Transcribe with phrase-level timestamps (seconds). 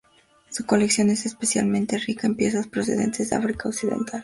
[0.49, 4.19] Su colección es especialmente rica en piezas procedentes de África occidental.